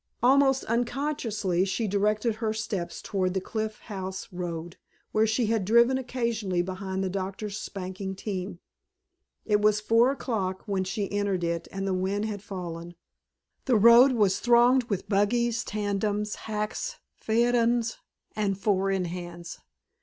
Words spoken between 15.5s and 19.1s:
tandems, hacks, phaetons, and four in